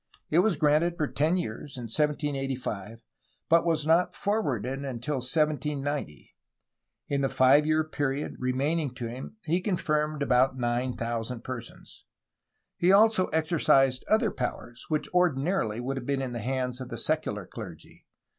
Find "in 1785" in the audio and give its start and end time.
1.77-3.03